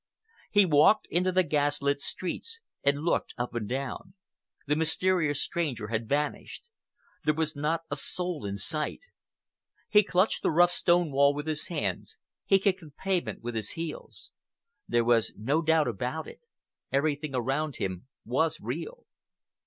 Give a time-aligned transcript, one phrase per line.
[0.49, 4.15] He walked into the gaslit streets and looked up and down.
[4.65, 6.67] The mysterious stranger had vanished.
[7.23, 9.01] There was not a soul in sight.
[9.89, 12.17] He clutched the rough stone wall with his hands,
[12.47, 14.31] he kicked the pavement with his heels.
[14.87, 19.05] There was no doubt about it—everything around him was real.